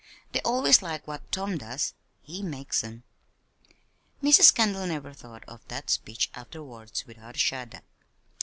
[0.31, 1.93] They always like what Tom does
[2.23, 3.03] he makes 'em."
[4.23, 4.51] Mrs.
[4.51, 7.81] Kendall never thought of that speech afterward without a shudder.